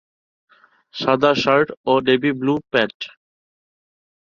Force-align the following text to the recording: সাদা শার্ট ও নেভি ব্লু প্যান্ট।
সাদা 0.95 1.31
শার্ট 1.43 1.67
ও 1.85 1.93
নেভি 2.07 2.31
ব্লু 2.39 2.53
প্যান্ট। 2.71 2.99